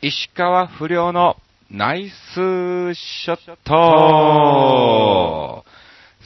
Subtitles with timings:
[0.00, 1.34] 石川不良の
[1.72, 5.64] ナイスショット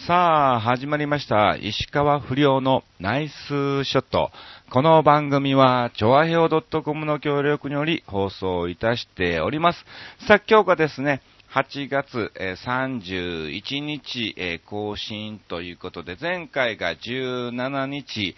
[0.07, 1.57] さあ、始まりました。
[1.57, 4.31] 石川不良のナイスショット。
[4.71, 9.87] この番組は、ちょわへお .com の協力により放送いたしております。
[10.29, 11.23] さあ、今日がですね、
[11.55, 12.33] 8月
[12.65, 18.35] 31日、更新ということで、前回が17日、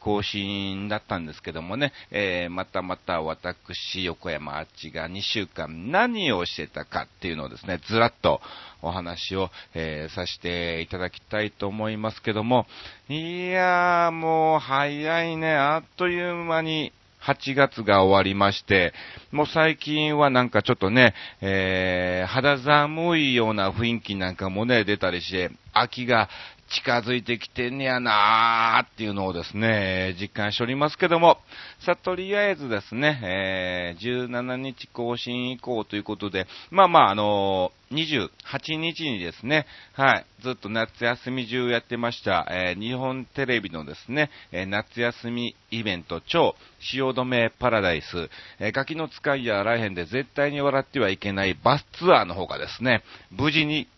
[0.00, 1.92] 更新だったんですけどもね、
[2.50, 8.40] またまた私、横山あっちが2週間何をしてたかっていうのをですね、ずらっと
[8.82, 9.50] お話を、
[10.08, 12.66] させていただきたいと思いますけども、
[13.08, 18.92] いやーもう早いね、あっという間に8月が終わりまして、
[19.32, 26.28] もう最近はなんかちょっとね、えー肌寒いような雰囲気なんかもね、出たりして、秋が
[26.70, 31.38] 近づいてきてんねやなーっていうのをですね、実感しておりますけども、
[31.84, 48.28] さ、とりあえずですね、えー17日更新以降ということで、まあまあ、あのー28日にですね、はい、ずっと夏休み中やってました、えー日本テレビのですね、え夏休みイベント超汐留パラダイス、
[48.60, 53.88] えガキの使いやあらへんで絶対に笑ってはいけないバスツアーの方がですね、無事に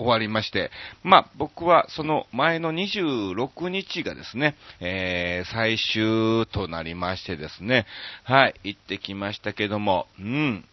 [0.00, 0.70] 終わりまして、
[1.02, 7.86] まあ、僕はその前の26日がですね、えー、最終となりましてですね、
[8.24, 10.64] はい、行ってきましたけども、うん。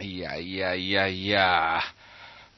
[0.00, 1.80] いやいやいやいや、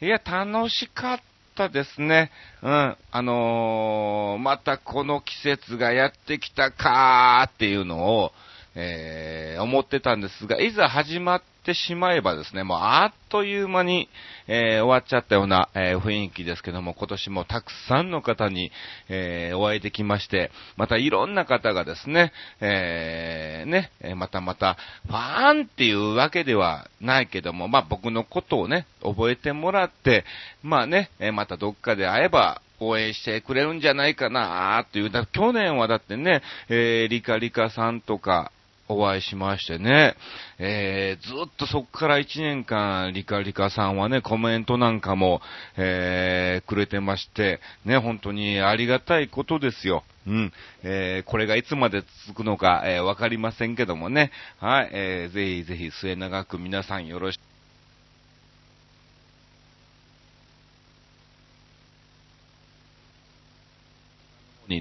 [0.01, 1.21] いや、楽しかっ
[1.57, 2.31] たですね。
[2.63, 2.97] うん。
[3.11, 8.33] あのーまたこの季節がやってきたかーっていうのを、
[8.75, 14.09] えー思ってたんですが、いざ始まってしまえばですね、もうあっという間に、
[14.49, 18.73] えー終わっちゃったような、えー雰囲気ですけども、今年もたくさんの方に、
[19.09, 30.25] えお会いできまして、またいろんな方がですね、えーね、またまた、ファーンっていうわけではないけども、まあ僕のことをね、覚えてもらって、
[30.63, 38.51] まあね、またどっかで会えば、応援してくれるんじゃないかなという、だ去年はだってね、えリカリカさんとか、
[38.93, 40.15] お会いしましてね、
[40.59, 45.41] えーずっとそこから1年間、リカリカさんはね、コメントなんかも、
[45.77, 50.05] えーくれてまして、ね、本当にありがたいことですよ。
[50.27, 50.53] うん。
[50.83, 54.31] えーこれがいつまで続くのか、えーわかりませんけどもね。
[54.61, 54.91] はい。
[54.93, 57.52] えーぜひぜひ末永く皆さんよろしく。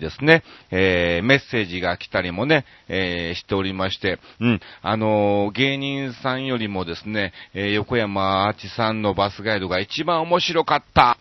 [0.02, 11.18] ですね、えーメッセージが来たりもね、えーしておりまして、うん、あのー芸人さんよりもですね、えー横山あちさんのバスガイドが一番面白かった。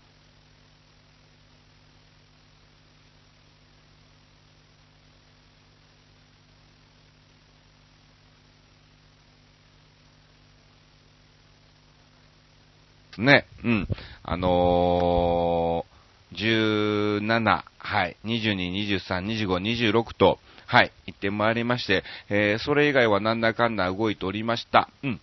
[13.18, 13.44] ね。
[13.64, 13.88] うん。
[14.22, 24.88] あのー、17、はい、22、23、25、26と、はい、行ってまいりまして、えーそれ以外はなんだかんだ動いておりました。
[25.02, 25.20] うん。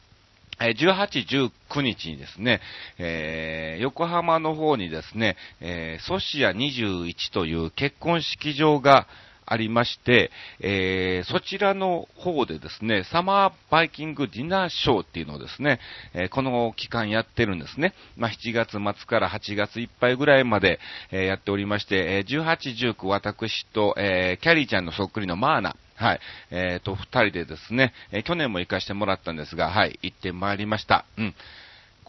[0.60, 2.60] え18、19日にですね、
[2.98, 9.08] えー横浜の方にですね、えーソシア21という結婚式場が
[9.48, 15.80] ありまして、えーそちらの方でですね、サマーバイキングディナーショーっていうのをですね、
[16.14, 17.94] えーこの期間やってるんですね。
[18.16, 20.80] まあ、7月末から8月いっぱいぐらいまで、
[21.12, 26.20] えーやっておりまして、えー18、19私と、えーキャリーちゃんのそっくりのマーナ、はい。
[26.52, 31.06] えー、と、二人でですね、えー去年も行かしてもらったんですが、はい、行ってまいりました。
[31.18, 31.36] うん。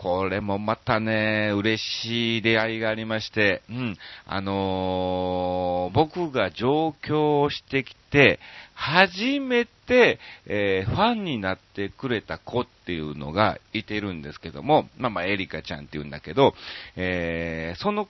[0.00, 3.98] これもまたね、嬉しい出会いがありまして、うん。
[4.26, 8.38] あのー僕が上京してきて、
[8.75, 16.54] 初めて、えーファンになってくれた子っていうのがいてるんですけども、まあまあ、エリカちゃんって言うんだけど、
[16.94, 18.09] えーその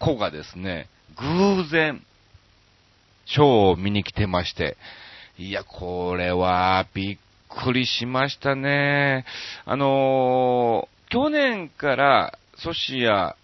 [0.00, 2.02] 子がですね、偶然、
[3.26, 4.76] ショーを見に来てまして、
[5.38, 7.18] いや、これはびっ
[7.64, 9.24] くりしましたね。
[9.66, 13.36] あのー去年からソシア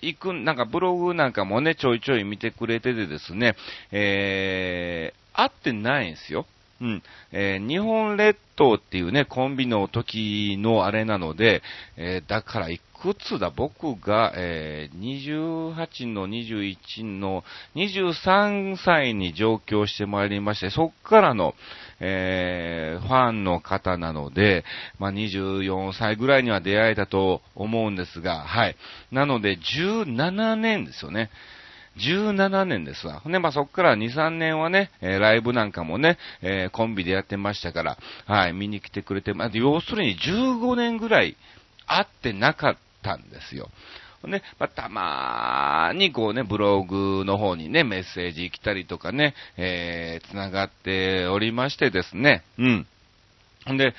[0.00, 3.56] 行く、なんかブログなんかもね、ちょいちょい見てくれててですね、
[3.92, 6.46] えー、会ってないんですよ。
[6.80, 7.02] うん。
[7.32, 11.62] えー日本列島っていうね、コンビの時のあれなので、
[11.96, 17.44] えーだからいくつだ僕が、えー28の21の
[17.76, 21.54] 23歳に上京してまいりまして、そっからの、
[22.00, 24.64] えファンの方なので、
[24.98, 28.76] まあ、24歳ぐらいには出会えたと思うんですが、はい。
[29.12, 31.30] なので、17年ですよね。
[31.98, 33.22] 17年ですわ。
[33.24, 41.36] ね、まあ、そっから2、3年はね、えー、ライブなんかもね、えー、コンビでやってましたから、はい、見に来てくれて、まあ、要するに15年ぐらい
[41.86, 43.70] 会ってなかったんですよ。
[44.26, 52.86] ね、まあ、たまーにこうね、ブログの方にね、メッセージ来たりとかね、えー、繋がっておりましてですね、うん。
[53.72, 53.94] んで、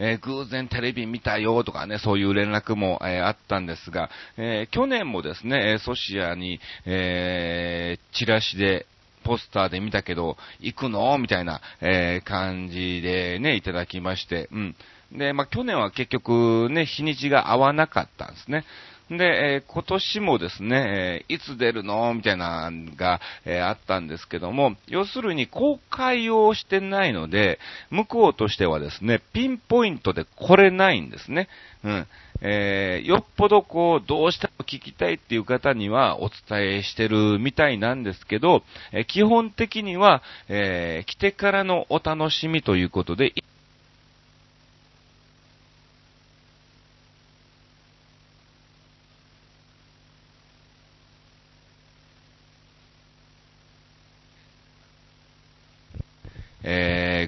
[0.00, 8.86] えー、偶然テレビ見たよとかね、そういう連絡も、えー、あったんですが、えー、去年もですね、ソシアに、えチラシで、
[9.22, 11.16] ポスターで見たけど、行くの？
[11.18, 14.76] みたいな、え感じでね、いただきまして、うん。
[15.12, 18.64] で、まあ、去年は結局ね、日にちが合わなかったんですね。
[19.10, 27.58] で、えー、今年もですね、えー、いつ出るのみたいなのが、えー、あったんですけども、要するに公開をしてないので、
[27.90, 31.48] 向こうとしてはですね、ピンポイントで来れないんですね。
[31.82, 32.06] うん。
[32.42, 38.62] えよっぽどこう、どうしても聞きたいっていう方にはお伝えしてるみたいなんですけど、
[38.92, 43.34] え基本的には、え来てからのお楽しみということで、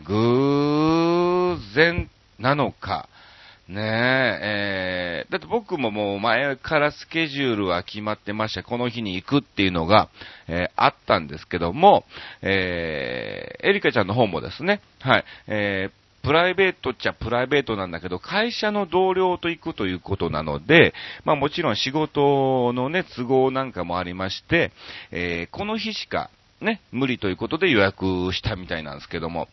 [0.01, 2.09] ー、偶然
[2.55, 3.09] なのか、
[3.69, 8.63] ねえ、えー、だって僕ももう前からスケジュールは決まってました。
[8.63, 10.11] この日に行くっていうのが、
[10.49, 12.05] えー、あったんですけども、
[12.43, 20.93] えー、エリカちゃんの方もですね、はい、えー、プライベートっちゃプライベートなんだけど、会社の同僚と行くということなので、
[21.25, 24.73] まあもちろん仕事のね、都合なんかもありまして、
[25.13, 29.49] えー、この日しかね、無理ということで予約したみたいなんですけども。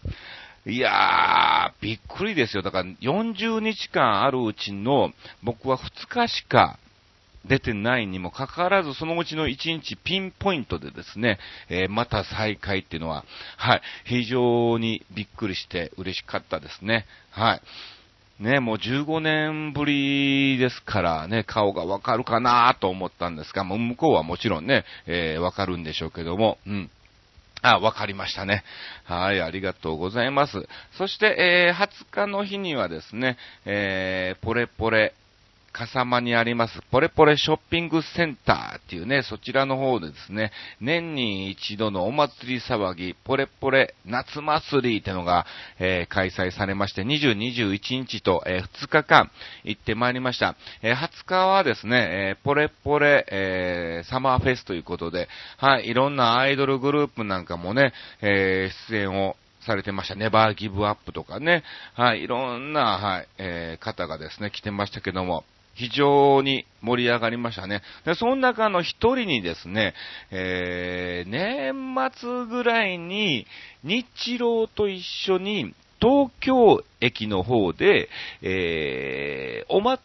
[0.65, 2.63] いやー、びっくりですよ。
[2.63, 5.11] だから40日間あるうちの
[5.43, 6.77] 僕は2日しか
[7.45, 11.39] 出てないにもかかわらず、そのうちの1日ピンポイントでですね、
[11.69, 13.23] えー、また再開っていうのは、
[13.57, 17.05] はい、非常にびっくりして嬉しかったですね。
[17.31, 17.61] はい。
[18.39, 26.89] ね、もう15年ぶりですからね、顔がわかるかなと思ったんですが、もう向こうはもちろんね、えー、わかるんでしょうけども、うん。
[27.61, 28.63] あ、わかりましたね。
[29.03, 30.67] はい、ありがとうございます。
[30.97, 35.13] そして、えー、20日の日にはですね、えー、ポレポレ、
[35.71, 40.51] 笠間にあります、ポレポレショッピングセンターっていうね、そちらの方でですね、
[40.81, 45.45] 年に一度のお祭り騒ぎ、ポレポレ夏祭りってのが、
[45.79, 49.31] えー、開催されまして、20、21日と、えー、2日間
[49.63, 50.55] 行ってまいりました。
[50.81, 55.27] えー、20日はですね、えポレポレ、えサマーフェスということで、
[55.57, 59.35] はい、いろんなアイドルグループなんかもね、え出演を
[59.65, 60.15] されてました。
[60.15, 61.63] ネバーギブアップとかね。
[61.93, 65.43] はい、いろんな、はい、え、方がですね、来てましたけども、
[65.79, 67.81] 非常に盛り上がりましたね。
[68.03, 69.93] で、その中の一人にですね、
[70.29, 73.47] えー、年末ぐらいに、
[73.85, 74.05] 日
[74.37, 78.09] 露と一緒に、東京駅の方で、
[78.41, 79.99] えー、おま、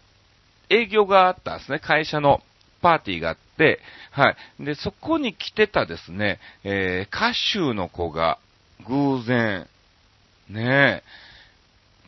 [0.71, 2.41] 営業があったんですね、会社の
[2.81, 3.81] パーティーがあって、
[4.12, 4.31] は
[4.61, 4.65] い。
[4.65, 8.38] で、そこに来てたですね、えー、歌手の子が、
[8.87, 9.67] 偶然、
[10.49, 11.03] ねえ、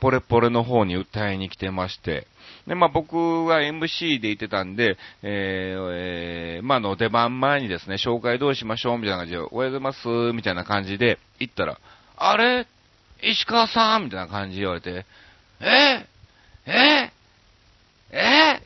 [0.01, 2.27] ポレポレの方に歌いに来てまして、
[2.67, 3.17] で、まあ僕
[3.47, 11.79] は MC でいてたんで、えー、えー、まあの出番前にですね、紹介どうしましょうみたいな感じで、おはようございますみたいな感じで行ったら、
[12.17, 12.67] あれ？
[13.23, 14.05] 石川さん？
[14.05, 15.07] みたいな感じで言われて、
[15.61, 16.07] え
[16.67, 16.67] え？
[16.67, 17.13] え？
[18.13, 18.61] え？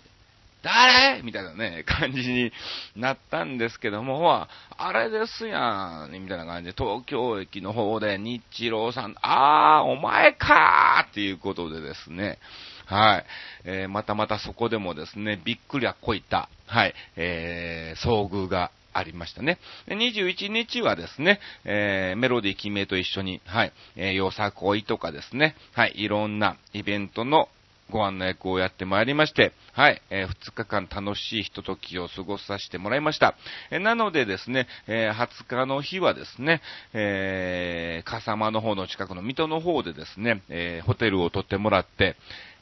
[0.63, 2.53] 誰みたいなね、感じに
[2.97, 12.39] なったんですけども、あれですやん、みたいな感じで、東京駅の方で日露さん、あー、お前かーっていうことでですね、
[12.87, 13.25] はい。
[13.65, 19.59] えー、またまたそこでもですね、びっくりはこいた、はい、えー、遭遇がありましたね。
[19.89, 27.49] 21日はですね、えー、メロディー決めと一緒に、はい、えー、よさこいとかですね、はい、いろんなイベントの
[27.91, 33.35] ご案内役をやってまいりまして、はい、えー、2日間楽しいひとときを過ごさせてもらいました。
[33.71, 36.63] えー、なのでですね、えー、20日の日はですね、
[36.95, 42.17] えー、笠間の方の近くの水戸の方でですね、えー、ホテルを取ってもらって、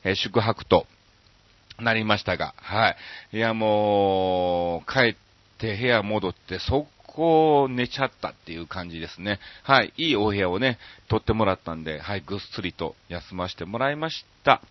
[0.05, 0.87] えー、宿泊と
[1.81, 2.97] なりましたが、は
[3.33, 3.37] い。
[3.37, 5.17] いや、もう、帰っ
[5.59, 6.87] て部屋戻って速
[7.19, 9.41] こう寝ちゃったっていう感じですね。
[9.65, 9.93] はい。
[9.97, 14.63] いいお部屋をね、取ってもらったんで、はい、ぐっすりと休ませてもらいました。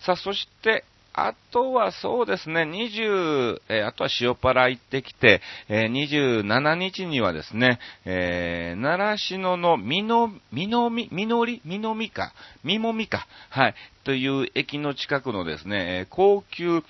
[0.00, 0.84] さあ、そして、
[1.14, 12.34] あとはそうですね、20、えー、あとは塩原行ってきて、えー、27日にはですね、えー、習志野のみの、みのみ、みのり、みのみか、
[12.64, 16.82] みもみか、はい、という駅の近くのですねえ、高級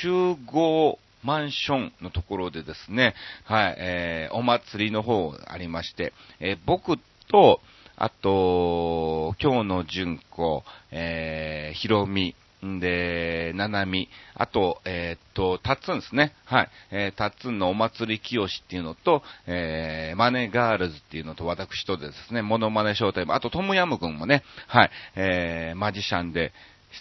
[0.00, 3.14] 集合マンションのところでですね、
[3.44, 6.98] はい、えー、お祭りの方ありまして、えー、僕
[7.28, 7.60] と、
[7.96, 12.34] あと、今日の純子、えー、ひろみ、
[12.66, 16.32] んで、ななみ、あと、えー、っと、たっつんですね。
[16.44, 16.68] はい。
[16.90, 26.52] えー、たっつんのお祭り清っていうのと、えー、マネガールズっていうのと、私とでですね、モノマネ招待も、あとトムヤムくんもね、はい、えー、マジシャンで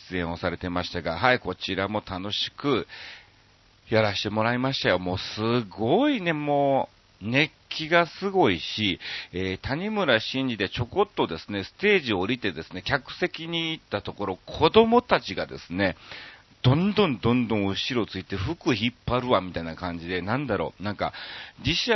[0.09, 2.87] 出演をされてましたが、はい、こちらも楽しく
[3.95, 4.99] やらせてもらいましたよ。
[4.99, 6.89] もうすごいね、も
[7.21, 8.99] う、熱気がすごいし、
[9.31, 15.95] えー、谷村新司でちょこっとですね、ステージを降りてですね、客席に行ったところ、子供たちがですね、
[16.63, 21.11] どんどんどんどん後ろついて服引っ張るわみたいな感じで、なんだろう、なんか、
[21.63, 21.91] 磁石、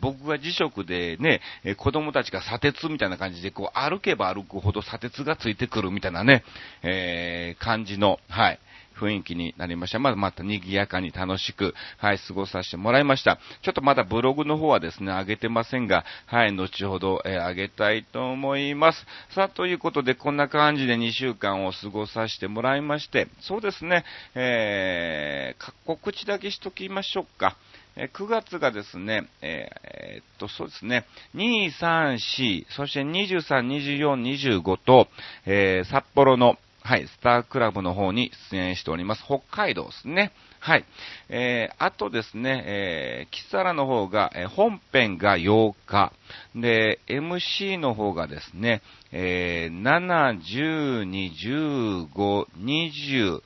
[0.00, 6.44] 僕が磁石でね、え子供たちが砂鉄みたいな感じで、こう歩けば歩くほど砂鉄がついてくるみたいなね、
[6.82, 8.58] えー、感じの、はい、
[8.98, 9.98] 雰囲気になりました。
[9.98, 13.38] まだまた賑やかに楽しく、はい、過ごさせてもらいました。
[13.62, 19.06] ちょっとまだブログの方はですね、上げてませんが、はい、後ほど、えー、上げたいと思います。
[19.30, 27.56] さあ、ということで、こんな感じで2週間を過ごさせてもらいまして、そうですね、えー、告知だけしときましょうか。
[27.96, 35.08] 9月がですね、えー、っと、そうですね、2、3、4、そして23、24、25と、
[35.46, 39.24] えー、札幌のはい、スタークラブの方に出演しております。
[39.24, 40.30] 北海道ですね。
[40.60, 40.84] はい。
[41.28, 46.12] えー、あとですね、えー、キサラの方が、えー、本編が8日。
[46.54, 53.42] で、MC の方がですね、えー、7、12、15、20、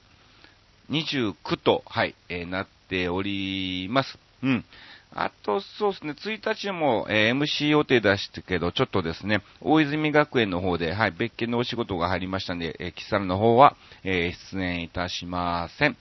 [0.90, 4.18] 29と、はい、えー、なっております。
[4.42, 4.64] うん。
[5.12, 15.96] あと、そうですね、1日も、えー、MC 予定出したけど、ちょっとですね、大泉学園の方で、はい、別件のお仕事が入りましたんで、えー、キサルの方は、えー、出演いたしません。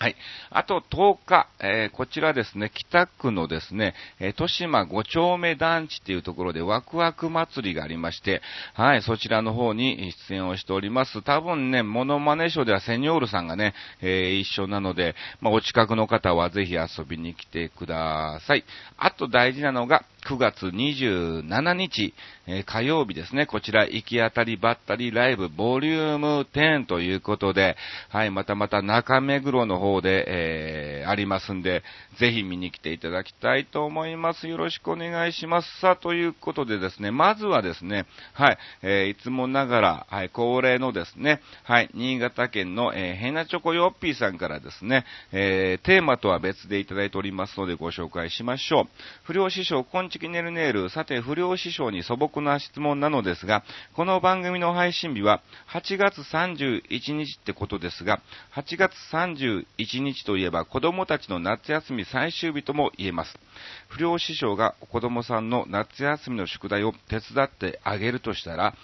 [0.00, 0.16] はい。
[0.50, 8.40] あと10日、えー、こちらですね、北区のですね、えー、豊島5丁目団地っていうところでワクワク祭りがありまして、
[8.74, 11.20] はい、そちらの方に出演をしております。
[11.22, 18.64] 多分ね、モノマネショーではセニョールさんがね、えー、一緒なので、まあ、お近くの方はぜひ遊びに来てください。
[18.98, 22.12] あと大事なのが、9月27日、
[22.46, 27.78] え、火曜日ですね、こちら、行き当たりばったりライブボリューム10ということで、
[28.10, 31.82] はい、またまた中目黒の方で、えー、ありますんで、
[32.18, 34.48] ぜひ見に来ていただきたいと思います。
[34.48, 35.80] よろしくお願いします。
[35.80, 38.04] さあ、ということでですね、まずはですね、
[38.34, 48.84] はい、えー、いつもながら、はい、恒例のですね、はい、新潟県の、えー、ヘナチョコヨッピーさんからですね、えー、テーマとは別でいただいておりますのでご紹介しましょう。
[49.24, 50.90] 不良師匠、こんちきねるねる。
[50.90, 53.62] さて、不良師匠に素朴な質問なのですが、
[53.94, 55.40] この番組の配信日は
[55.72, 58.20] 8月31日ってことですが、
[58.54, 63.38] 8月31日といえば子供たちの夏休み最終日とも言えます。
[63.88, 68.74] 不良師匠が子供さんの夏休みの宿題を手伝ってあげるとしたら、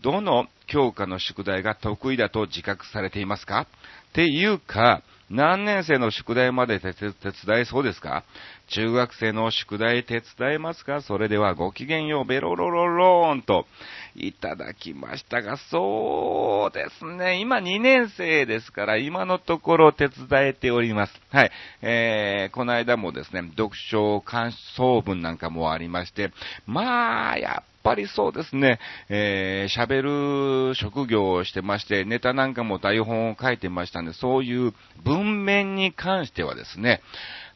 [0.00, 3.62] どの教科の宿題が得意だと自覚されていますか？
[3.62, 3.66] っ
[4.12, 7.14] ていうか、何年生の宿題まで手伝
[7.60, 8.24] えそうですか？
[8.68, 11.00] 中学生の宿題手伝えますか？
[11.02, 13.66] それではごきげんよう、ベロロロローンと
[14.14, 17.40] いただきましたが、そうですね。
[17.40, 21.12] 今2年生ですから、今のところ手伝えております。
[21.30, 21.50] はい。
[21.82, 26.32] えー、この間もですね、読書感想文なんかもありまして、
[26.66, 34.72] まあ、やっぱりそうですね、えー、喋る職業をしてまして、ネタなんかも台本を書いてましたんで、そういう
[35.04, 37.02] 文面に関してはですね、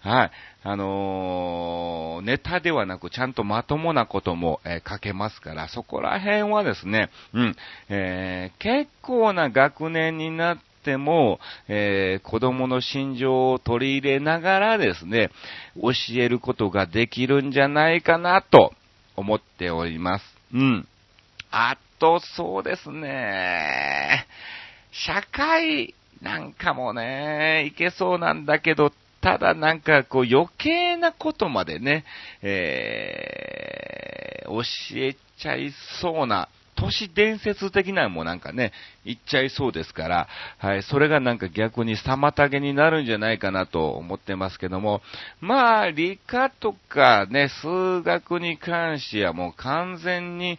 [0.01, 0.31] はい。
[0.63, 7.57] あのー、ネタではなく、ちゃんとまともなことも、えー、書けますから、そこら辺はですね、うん、
[7.89, 15.31] えー、結構な学年になっても、えー、子供の心情を取り入れながらですね、
[15.83, 18.73] 教えることができるんじゃないかなと
[19.19, 20.25] 思っております。
[20.55, 20.87] うん。
[21.51, 24.27] あと、そうですね。
[24.93, 32.05] 社会なんかもね、いけそうなんだけど、ただなんかこう余計なことまでね、
[32.43, 34.63] えー、教
[34.97, 36.49] えちゃいそうな、
[36.79, 38.73] 都市伝説的なのもなんかね、
[39.05, 45.03] 言っちゃいそうですから、はい、それがなんか逆に妨げになるんじゃないかなと思ってますけども、
[45.41, 50.59] まあ、理科とかね、数学に関してはもう完全に、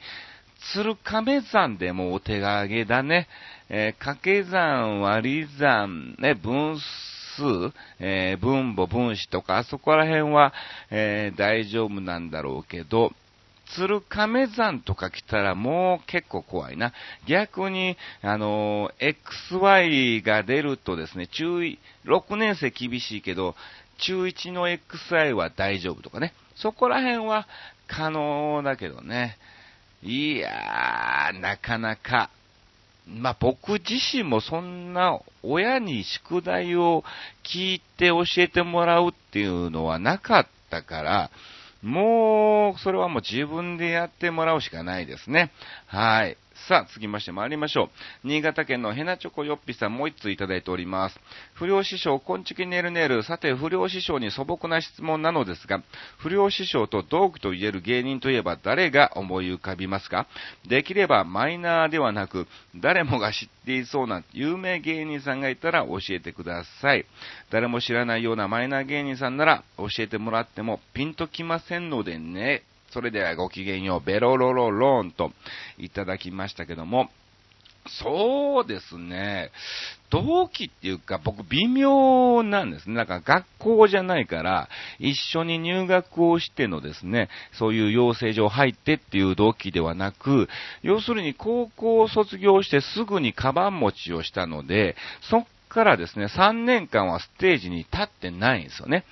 [0.73, 3.29] 鶴亀山でもお手上げだね。
[3.69, 10.53] えー、掛け算、割り算、ね、分数、えー、分母、分子とか、あそこら辺は、
[10.91, 13.13] えー、大丈夫なんだろうけど、
[13.75, 16.93] 鶴亀山とか来たらもう結構怖いな。
[17.27, 23.55] 逆に、あの、XY が出るとですね、中位、6年生厳しいけど、
[23.99, 26.33] 中1の XI は大丈夫とかね。
[26.55, 27.47] そこら辺は
[27.88, 29.38] 可能だけどね。
[30.01, 32.29] いやー、なかなか。
[33.07, 37.03] まあ、僕自身もそんな親に宿題を
[37.43, 41.31] 聞いて教えてもらうっていうのはなかったから、
[41.81, 45.51] もう、それはもう自分でやってもらうしかないですね。
[45.88, 46.38] はい。
[46.69, 47.85] さあ、続きまして参りましょ
[48.23, 48.27] う。
[48.27, 51.19] 新潟県のヘナチョコヨッピさんもう一通いただいております。
[51.55, 53.23] 不良師匠、こんちきねるねる。
[53.23, 55.81] さて、不良師匠に素朴な質問なのですが、
[56.19, 60.27] 不良師匠と同期と言える芸人といえば誰が思い浮かびますか？
[60.67, 62.45] できればマイナーではなく、
[62.75, 67.07] 誰もが知っていそうな有名芸人さんがいたら教えてください。
[67.49, 72.61] 誰も知らないようなマイナー芸人さんなら教えてもらってもピンときませんのでね。
[72.91, 75.31] それではごきげんよう、ベロロロローンと
[75.77, 77.10] いただきましたけども、
[77.88, 79.51] そうですね。
[80.10, 82.96] 同期っていうか、僕微妙なんですね。
[82.96, 84.69] なんか学校じゃないから、
[85.00, 90.50] 一緒に入学をしてのですね、そういう養成所入ってっていう同期ではなく、
[90.81, 94.96] 要するに高校を卒業してすぐにカバン持ちをしたので、
[95.29, 99.05] そっからですね、3年間はステージに立ってないんですよね。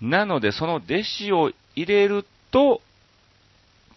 [0.00, 2.82] なので、その弟子を入れると、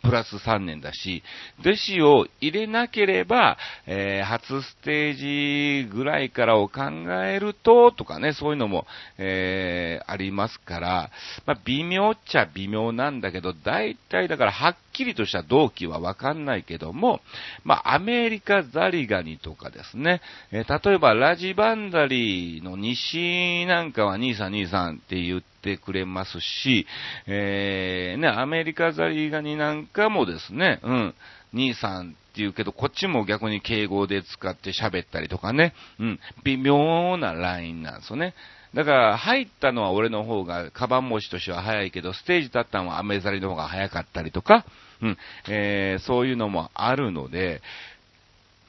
[0.05, 1.23] プラス3年だし、
[1.59, 3.57] 弟子を入れなければ、
[3.87, 6.83] えー、初ステージぐらいからを考
[7.25, 8.85] えると、とかね、そういうのも、
[9.17, 11.11] えー、ありますから、
[11.45, 17.19] まあ、微妙っちゃ微妙なんだけど、大体だからはっきりとした動機はわかんないけども、
[17.63, 20.21] まあ、アメリカザリガニとかですね、
[20.51, 25.45] えー、例えばラジバンダリの西なんかは兄さん兄さんって言って、
[25.83, 26.85] くれますし、
[27.25, 31.15] えー、ね、アメリカザリガニなんかもですね、うん、
[31.53, 38.35] 兄さんって言うけど、こっちも逆に敬語で使って喋ったりとかね、うん、微妙なラインなんですよね。
[38.75, 44.65] だから、入ったのは俺の方が、カバン持ちとしては早いけど、ステージ立ったのはアメザリの方が早かったりとか、
[45.01, 47.61] うん、えー、そういうのもあるので、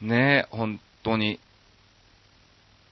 [0.00, 1.40] ね、本当に、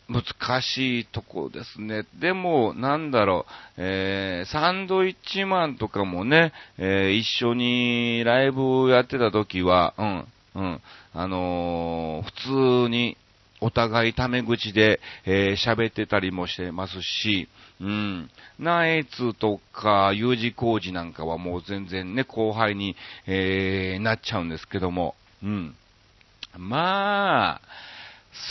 [0.08, 2.04] 難しいとこですね。
[2.20, 10.80] でも、なんだろう、えー、サンドイッチマンとかもね、えー、一緒にライブをやってた時は、うん、うん、
[11.14, 13.16] あのー、普通に、
[13.60, 17.48] お互いタメ口で、えー、喋ってたりもしてますし、
[17.80, 18.30] うん。
[18.58, 25.74] ナエツとか U 字工事なんかはもう全然ね、後輩に、えー、なっちゃうんですけども、うん。
[26.56, 27.60] まあ、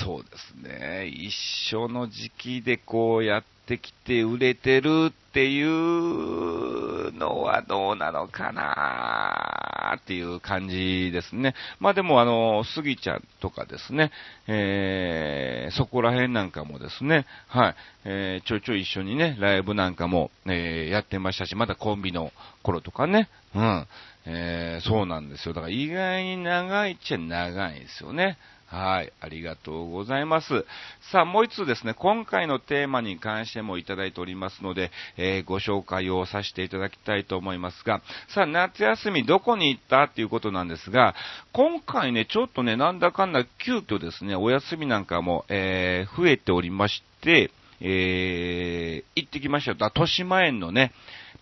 [0.06, 1.08] そうですね。
[1.08, 1.34] 一
[1.70, 11.56] 緒の時期でこうやってきて売れてるっていうのはどうなのかなっていう感じですね。
[11.80, 14.12] まあでもあの、スギちゃんとかですね、
[14.47, 23.88] えー、そこら辺なんかもですね、はい、えー、ちょいちょい一緒にね、ライブなんかも、えー、やってましたし、まだコンビの頃とかね、うん、
[24.26, 25.54] えー、そうなんですよ。
[25.54, 28.38] だから意外に長いっちゃ長いんですよね。
[28.74, 29.14] はい。
[29.22, 30.66] ありがとうございます。
[31.12, 41.14] さあ、もう一つですね、今回のテーマに関してもいただいておりますので、えー、ご紹介をさせていただきたいと思いますが、さあ、夏休みどこに行ったっていうことなんですが、
[41.52, 49.78] 今回ね、ちょっとね、なんだかんだ急遽ですね、お休みなんかも、えー、増えておりまして、えー、行ってきましたよ。
[49.80, 50.94] 豊島園のね、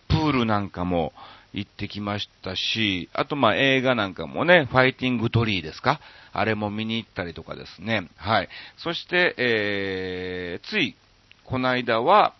[0.08, 1.14] プールなんかも、
[1.52, 6.00] 行ってきましたし、あとまあ映画なんかもね、ファイティングトリーですか？
[6.32, 8.08] あれも見に行ったりとかですね。
[8.16, 8.48] はい。
[8.78, 10.96] そして、えー、つい、
[11.44, 12.34] この間は、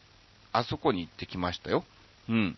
[0.52, 1.84] あそこに行ってきましたよ。
[2.28, 2.56] うん。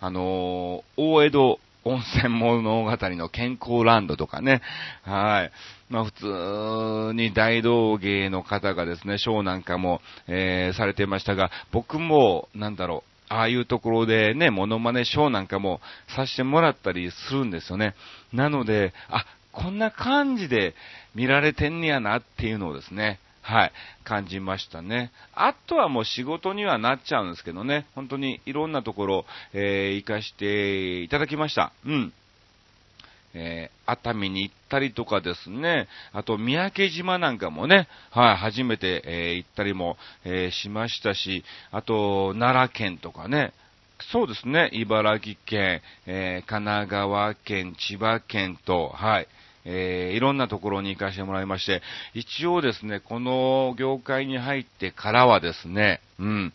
[0.00, 4.60] あのー、大江戸温泉物語の健康ランドとかね。
[5.02, 5.52] はい。
[5.88, 15.80] まあ普通に大道芸の方がですね、ショーなんかも、えー、されてましたが、僕も、なんだろう、ああいうところでね、モノマネショーなんかも
[16.14, 17.94] させてもらったりするんですよね。
[18.32, 20.74] なので、あ、こんな感じで
[21.16, 23.72] 見られてんねやなっていうのをですね、はい、
[24.04, 25.10] 感じましたね。
[25.34, 31.72] あとはもう仕事にはなっちゃうんですけどね、本当にいろんなところ、えー、行かしていただきました。
[31.84, 32.12] うん。
[33.34, 43.52] えー、熱海に行ったりとかですね、あと三宅島なんかもね、はい、初めて、えー、行ったりも、えー、しましたし、あと奈良県とかね、
[44.12, 49.28] そうですね、茨城県、えー、神奈川県、千葉県と、はい、
[49.64, 56.52] えー、いろんなところに行かせてもらいまして、一応ですね、この業界に入ってからはですね、うん、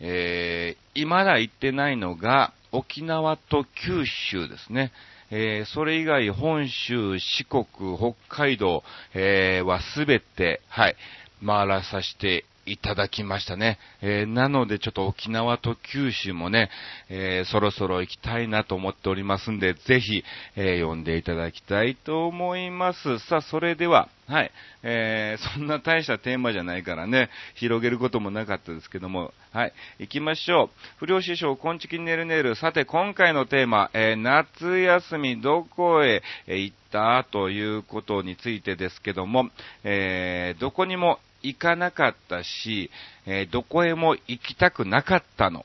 [0.00, 4.92] えー、未だ行ってないのが、沖縄と九州ですね。
[5.34, 7.64] えー、それ以外本州、四国、
[7.96, 10.96] 北海道、えー、はすべて、はい、
[11.44, 13.78] 回らさせていただきましたね。
[14.00, 16.70] えー、なのでちょっと沖縄と九州もね、
[17.08, 20.22] えー、そろそろ行きたいなと思っておりますんで、ぜひ、
[20.56, 23.18] えー、読んでいただきたいと思います。
[23.18, 24.50] さあ、それでは、はい、
[24.84, 30.70] えー、そんな大したテーマじゃないからね、広げることもなかったですけども、はい、行きましょ
[31.00, 31.04] う。
[31.04, 32.54] 不良師匠、こんちきねるねる。
[32.54, 37.24] さて、今回のテーマ、えー、夏休みどこへ行った？
[37.30, 39.48] ということについてですけども、
[39.82, 42.90] えー、どこにも行かなかったし、
[43.26, 45.64] えー、どこへも行きたくなかったの。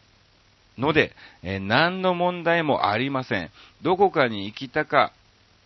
[0.77, 1.11] ので、
[1.43, 3.49] えー、何の問題もありません。
[3.81, 5.11] どこかに行きたか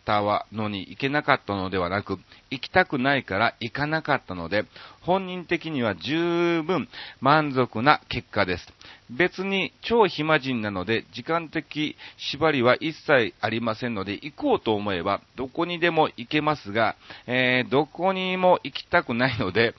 [0.02, 2.18] ったのに行けなかったのではなく、
[2.50, 4.66] 行きたくないから行かなかったので、
[5.02, 6.90] 本人的には十分
[7.22, 8.68] 満足な結果です。
[9.10, 16.96] 別に超暇人なので、時間的縛りは一切ありませんので、行こうと思えばどこにでも行けますが、
[17.28, 19.76] えー、どこにも行きたくないので、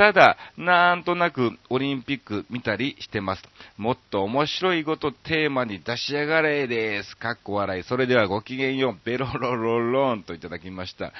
[0.00, 3.42] ただ、なんとなくオリンピック見たりしてます。
[3.76, 7.14] もっと面白いことテーマに出しやがれです。
[7.18, 7.82] かっこ笑い。
[7.82, 9.00] それではごきげんよう。
[9.04, 11.12] ベロロロロンといただきました。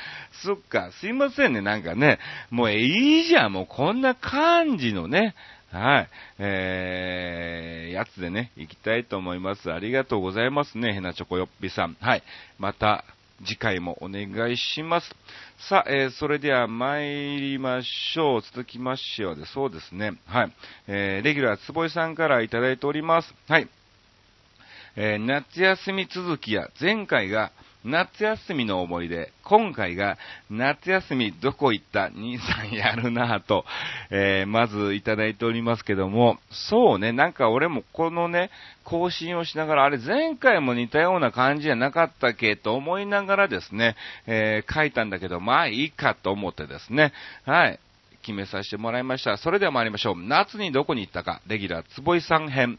[0.43, 1.61] そっか、すいませんね。
[1.61, 3.53] なんかね、もういいじゃん。
[3.53, 5.35] もうこんな感じのね、
[5.71, 6.09] はい。
[6.38, 9.71] えー、やつでね、行きたいと思います。
[9.71, 11.99] ありがとうございますね、ヘナチョコヨッピさん。
[12.01, 12.23] はい。
[12.59, 13.05] また、
[13.44, 15.14] 次回もお願いします。
[15.68, 18.42] さあ、えー、それでは参りましょう。
[18.42, 20.12] 続きましてはで、そうですね。
[20.26, 20.53] はい。
[20.87, 23.35] えー、レギュラー坪井さんからいただいております。
[23.48, 23.68] はい。
[24.96, 27.53] えー、夏休み続きや、前回が
[27.85, 30.19] 夏休みの思い出、今回が
[30.51, 33.64] 夏休みどこ行った兄さんやるなぁと、
[34.11, 38.51] えー、まずいただいておりますけども、そうね、なんか俺もこのね、
[38.85, 47.12] 更新をしながら、あれ前回も似たような感じじゃなかったっけと思いながらですね、えー、書いたんだけど、まあいいかと思ってですね、
[47.47, 47.79] はい。
[48.23, 49.37] 決めさせてもらいました。
[49.38, 50.14] それでは参りましょう。
[50.16, 52.79] 夏にどこに行ったか、レギュラー、坪井さん編。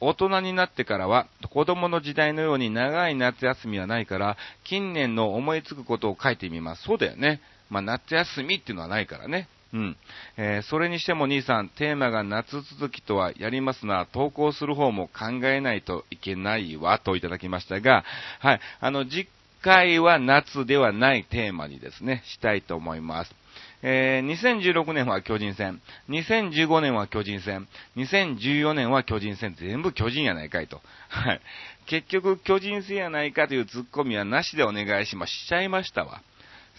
[0.00, 6.82] 大人になってからは、子供の時代のように長い夏休みはないから、近年の思いつくことを書いてみます。
[6.84, 7.40] そうだよね。
[7.70, 9.48] まあ、夏休みっていうのはないからね。
[9.72, 9.96] うん。
[10.36, 18.04] えー、それにしても兄さん、テーマが夏続きとはやりますな、投稿する方も考えないといけないわ、といただきましたが、
[18.38, 18.60] はい。
[18.80, 19.28] あの、次
[19.62, 23.34] 回は夏ではないテーマにですね、したいと思います。
[23.82, 30.80] えー、2016年は巨人戦、2015年は巨人戦、2014年は巨人戦、全部巨人やないかいと。
[31.08, 31.40] はい。
[31.86, 35.32] 結局巨人戦やないかというツッコミはなしでお願いします。
[35.32, 36.22] しちゃいましたわ。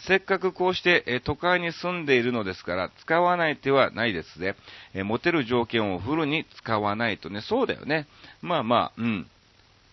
[0.07, 4.55] せっかくこうして、え都会に住んでいるのですから、使わない手はないですね。
[4.93, 8.07] え持てる条件をフルに使わないとね、そうだよね。
[8.41, 9.27] まあまあ、うん。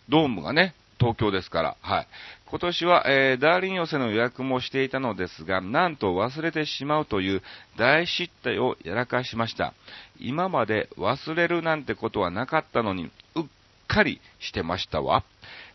[0.08, 2.06] ドームがね、東京ですから、はい。
[2.48, 7.42] 今年は、えー、ダーリン寄せの予約もしていたのですが、なんと忘れてしまうという
[7.76, 9.74] 大失態をやらかしました。
[10.20, 13.44] 今まで忘れるなんてことはなかったのに、うっ
[13.88, 15.24] かりしてましたわ。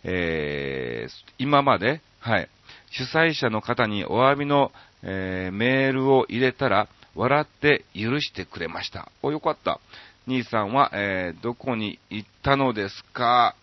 [0.06, 2.50] えー、今まで、はい。
[2.92, 4.72] 主催者の方にお詫びの、
[5.04, 9.12] えー、メールを入れたら、笑って許してくれました。
[9.22, 9.82] お、よかった。
[10.28, 13.56] 兄さんは、えー、どこに行ったのですか？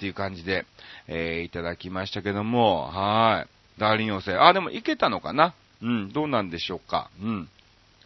[0.00, 0.64] っていう感じで、
[1.08, 3.80] えー、いただきましたけども、はい。
[3.80, 4.42] ダーリン要請。
[4.42, 5.52] あ、でもいけたのかな？
[5.82, 7.10] うん、どうなんでしょうか？
[7.22, 7.48] うん。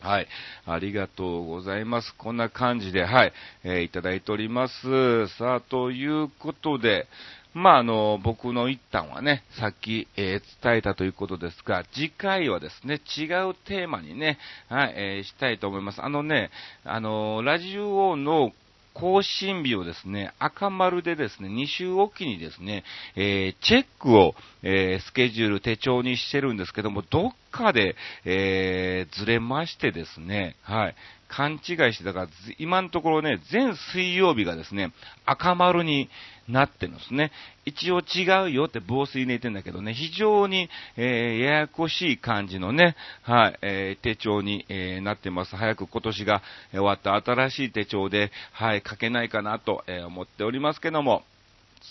[0.00, 0.26] はい。
[0.66, 2.12] ありがとうございます。
[2.18, 3.32] こんな感じで、はい。
[3.62, 5.28] えー、いただいております。
[5.38, 7.06] さあ、ということで、
[7.52, 16.02] まあ、あの、僕の一旦はね、さっき、えー、伝えたということですが、次回はですね、違うテーマにね、はい、えー、したいと思います。
[16.02, 16.50] あのね、
[16.84, 18.52] あの、ラジオの
[18.94, 22.84] 更新日をですね、赤丸でですね、2週おきにですね、
[23.16, 30.94] えー、チェックを、えー、スケジュール手帳にしてるんですけども、どっかで、えー、ずれましてですね、はい。
[31.34, 31.58] 勘違い
[31.94, 34.92] してたから、今のところね、全水曜日がですね、
[35.26, 36.08] 赤丸に
[36.48, 37.32] なってるんですね。
[37.64, 45.56] 一応違うよって防水に言ってんだけどね、非常に、えー、ややこしい感じのね、はい、えー、手帳に、えー、なってます。
[45.56, 51.24] 早く今年が終わった新しい手帳で、はい、書けないかなと、え思っておりますけども、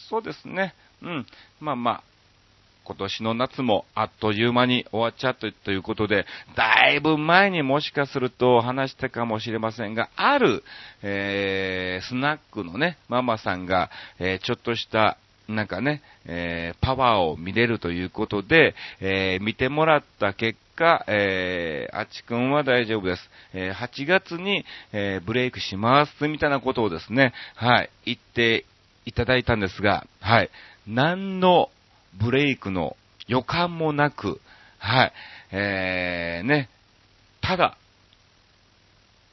[0.10, 1.26] そうですね、うん、
[1.60, 2.04] まあまあ、
[2.86, 10.64] 今年の夏もあっという間に終わっちゃったということで、だいぶ前にもしかすると話したかもしれませんが、ある、
[11.02, 15.18] えー、スナックのね、ママさんが、えー、ちょっとした
[15.48, 23.22] なんかね、えー、パワーを見れるということで、えー、見てもらった結果、えー、あちくんは大丈夫です。
[23.54, 28.66] えー、8月に、えー、ブレイクします、みたいなことをですね、はい、言って
[29.06, 30.50] いただいたんですが、はい、
[30.88, 31.70] 何の
[32.20, 32.96] ブレイクの
[33.28, 34.40] 予感もなく、
[34.80, 35.14] はい、
[35.52, 36.70] えー、ね、
[37.42, 37.78] ただ、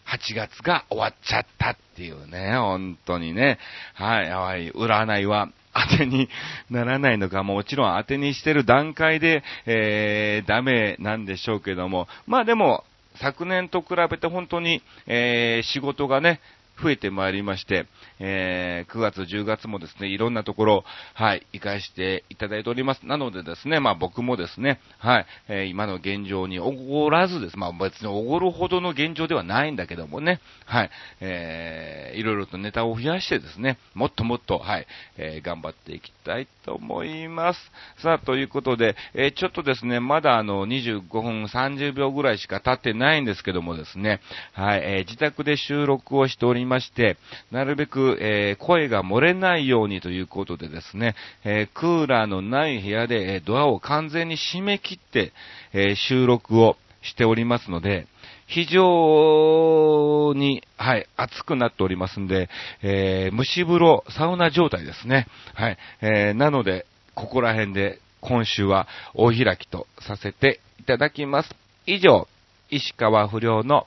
[0.06, 3.58] 8月が終わっちゃったっていうね、本当にね。
[3.94, 6.28] はい、やばい、占いは当てに
[6.68, 12.84] ならないのか、もちろん当てにしてる段階で、えー、ダメなんでしょうけども、まあでも、
[13.16, 16.40] 昨年と比べて本当に、えー、仕事がね、
[16.82, 17.86] 増えてまいりまして、
[18.18, 23.06] えー、9月、10月もですね、いろんなところ、はい、行かしていただいております。
[23.06, 27.58] なのでですね、まあ僕もですね、はい、えー、今の現状におごらずです。
[27.58, 30.90] まあ別におごるほどの現状ではないんだけどもね、はい、
[31.20, 37.72] えー、いろいろとネタを増やしてですね、もっともっと、はい、えー、頑張っていきたいと思います。
[37.98, 44.20] さあ、ということで、えー、ちょっとですね、まだあの、25分30秒ぐらいしか経ってないんですけどもですね、
[44.52, 47.16] はい、えー、自宅で収録をしておりままして、
[47.50, 55.32] なるべく、えー、声が漏れないようにということでですね、えー、クーラーのない部屋で、えドアを完全に閉め切って、
[55.72, 58.06] え収録をしておりますので、
[58.46, 62.48] 非常に、はい、暑くなっておりますんで、
[62.82, 65.26] え、蒸し風呂、サウナ状態ですね。
[65.54, 71.50] はい、えー、なので、ここら辺で今週は大開きとさせていただきます。
[71.86, 72.28] 以上、
[72.70, 73.86] 石川不良の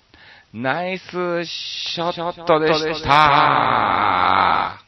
[0.53, 4.82] ナイスショットでした。